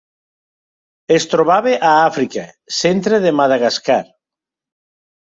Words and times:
Es 1.17 1.27
trobava 1.35 1.75
a 1.91 1.93
Àfrica: 2.07 2.49
centre 2.81 3.23
de 3.29 3.37
Madagascar. 3.45 4.03